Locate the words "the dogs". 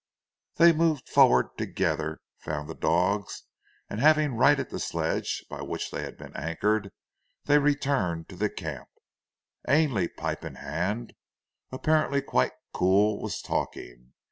2.67-3.43